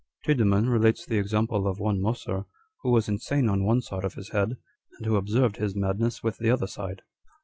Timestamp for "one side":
3.63-4.03